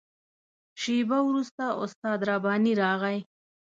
شېبه 0.81 1.19
وروسته 1.27 1.63
استاد 1.83 2.19
رباني 2.29 2.73
راغی. 2.81 3.17